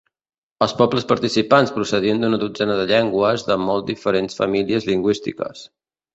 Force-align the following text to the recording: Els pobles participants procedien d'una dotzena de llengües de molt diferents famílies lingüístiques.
Els 0.65 0.71
pobles 0.77 1.03
participants 1.11 1.73
procedien 1.75 2.23
d'una 2.23 2.39
dotzena 2.45 2.79
de 2.81 2.87
llengües 2.93 3.45
de 3.51 3.59
molt 3.67 3.87
diferents 3.93 4.41
famílies 4.43 4.91
lingüístiques. 4.91 5.65